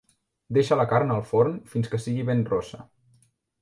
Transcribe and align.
Deixa 0.57 0.77
la 0.79 0.85
carn 0.93 1.13
al 1.17 1.23
forn 1.33 1.61
fins 1.77 1.93
que 1.95 2.03
sigui 2.09 2.29
ben 2.35 2.45
rossa. 2.53 2.85